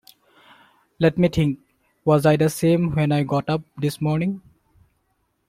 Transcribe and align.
Let 0.97 1.19
me 1.19 1.27
think: 1.29 1.59
was 2.05 2.25
I 2.25 2.35
the 2.35 2.49
same 2.49 2.95
when 2.95 3.11
I 3.11 3.21
got 3.21 3.47
up 3.47 3.61
this 3.77 4.01
morning? 4.01 4.41